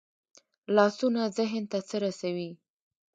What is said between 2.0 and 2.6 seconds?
رسوي